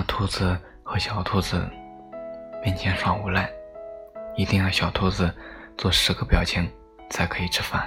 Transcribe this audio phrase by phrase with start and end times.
[0.00, 1.68] 大兔子和小兔子
[2.64, 3.50] 面前耍无赖，
[4.34, 5.30] 一定要小兔子
[5.76, 6.66] 做十个表情
[7.10, 7.86] 才可以吃饭。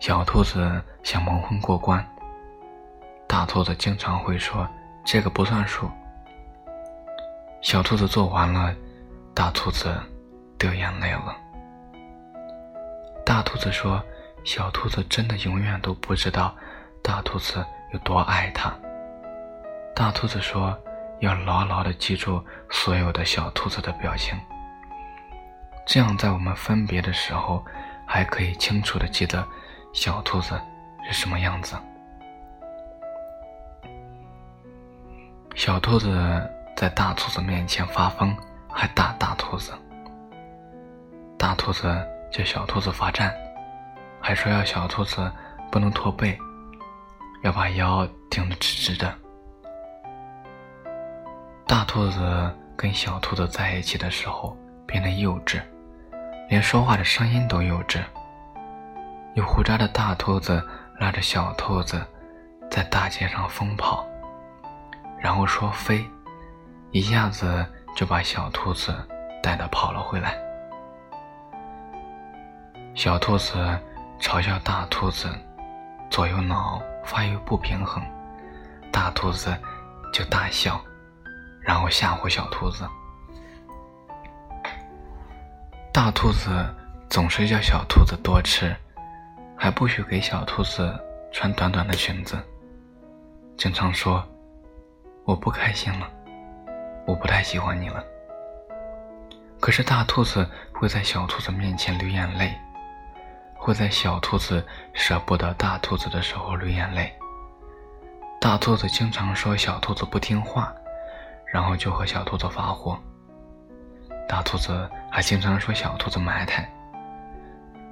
[0.00, 0.70] 小兔子
[1.02, 2.06] 想蒙混过关，
[3.26, 4.68] 大兔子经常会说
[5.02, 5.90] 这个不算数。
[7.62, 8.76] 小兔子做完了，
[9.34, 9.98] 大兔子
[10.58, 11.34] 掉眼泪了。
[13.24, 14.04] 大兔子说
[14.44, 16.54] ：“小兔子真的永远都不知道
[17.02, 17.64] 大兔子
[17.94, 18.70] 有多爱它。”
[19.96, 20.78] 大兔子说
[21.20, 24.38] ：“要牢牢的记住所有的小兔子的表情，
[25.86, 27.64] 这样在我们分别的时候，
[28.06, 29.42] 还可以清楚的记得
[29.94, 30.60] 小兔子
[31.06, 31.78] 是什么样子。”
[35.56, 38.36] 小兔子在大兔子面前发疯，
[38.70, 39.72] 还打大兔子。
[41.38, 43.34] 大兔子叫小兔子罚站，
[44.20, 45.32] 还说要小兔子
[45.70, 46.38] 不能驼背，
[47.42, 49.10] 要把腰挺得直直的。
[51.96, 54.54] 兔子跟小兔子在一起的时候
[54.86, 55.62] 变得幼稚，
[56.50, 58.02] 连说话的声音都幼稚。
[59.32, 60.62] 有胡渣的大兔子
[60.98, 61.98] 拉着小兔子
[62.70, 64.06] 在大街上疯跑，
[65.18, 66.04] 然后说飞，
[66.90, 67.64] 一下子
[67.96, 68.94] 就把小兔子
[69.42, 70.36] 带的跑了回来。
[72.94, 73.54] 小兔子
[74.20, 75.30] 嘲笑大兔子
[76.10, 78.04] 左右脑发育不平衡，
[78.92, 79.56] 大兔子
[80.12, 80.78] 就大笑。
[81.66, 82.88] 然后吓唬小兔子。
[85.92, 86.48] 大兔子
[87.10, 88.74] 总是叫小兔子多吃，
[89.56, 90.96] 还不许给小兔子
[91.32, 92.38] 穿短短的裙子。
[93.56, 94.24] 经常说
[95.26, 96.08] ：“我不开心了，
[97.04, 98.04] 我不太喜欢你了。”
[99.58, 102.54] 可是大兔子会在小兔子面前流眼泪，
[103.56, 107.12] 会在小兔子舍不得大兔子的时候流眼泪。
[108.40, 110.72] 大兔子经常说小兔子不听话。
[111.52, 112.98] 然后就和小兔子发火，
[114.28, 116.68] 大兔子还经常说小兔子埋汰，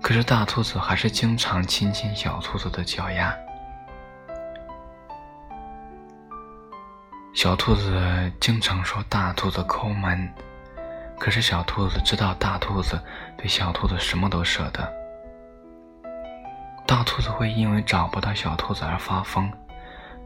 [0.03, 3.35] 可是大兔子还是经常亲亲小兔子的脚丫。
[7.35, 10.33] 小兔子经常说大兔子抠门，
[11.19, 13.01] 可是小兔子知道大兔子
[13.37, 14.93] 对小兔子什么都舍得。
[16.87, 19.51] 大兔子会因为找不到小兔子而发疯。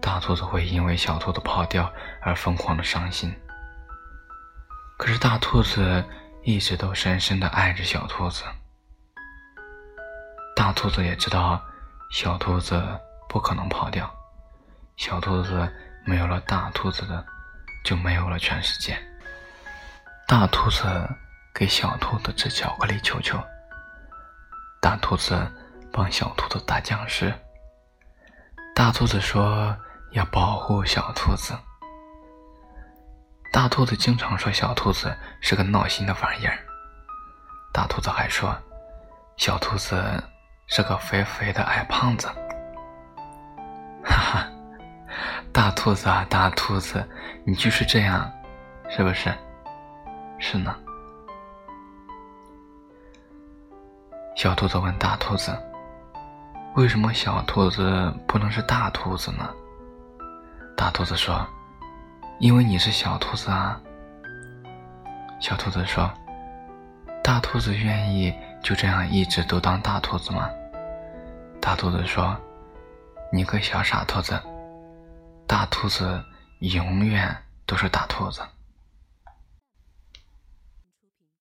[0.01, 1.93] 大兔子会因为小兔子跑掉
[2.23, 3.35] 而疯狂的伤心，
[4.97, 6.05] 可是大兔子
[6.43, 8.45] 一直都深深的爱着小兔子。
[10.57, 11.63] 大兔子也知道
[12.11, 12.83] 小兔子
[13.29, 14.13] 不可能跑掉，
[14.97, 15.71] 小兔子
[16.05, 17.25] 没有了大兔子的，
[17.85, 18.99] 就没有了全世界。
[20.27, 20.85] 大兔子
[21.55, 23.39] 给小兔子吃巧克力球球，
[24.81, 25.39] 大兔子
[25.93, 27.33] 帮小兔子打僵尸。
[28.75, 29.77] 大兔子说。
[30.13, 31.57] 要保护小兔子。
[33.53, 36.59] 大兔子经常说小兔子是个闹心的玩意儿。
[37.73, 38.57] 大兔子还说，
[39.37, 40.23] 小兔子
[40.67, 42.29] 是个肥肥的矮胖子。
[44.05, 44.49] 哈哈，
[45.53, 47.07] 大兔子啊，大兔子，
[47.45, 48.31] 你就是这样，
[48.89, 49.33] 是不是？
[50.39, 50.75] 是呢。
[54.37, 55.57] 小兔子问大兔子
[56.77, 59.53] ：“为什么小兔子不能是大兔子呢？”
[60.79, 61.45] 大兔子说
[62.39, 63.81] ：“因为你是小兔子啊。”
[65.43, 66.09] 小兔子说
[67.21, 70.49] ：“大兔子愿意就这样一直都当大兔子吗？”
[71.61, 72.37] 大兔子说
[73.33, 74.41] ：“你个小傻兔子，
[75.49, 76.25] 大兔子
[76.61, 77.37] 永远
[77.67, 78.41] 都是大兔子。”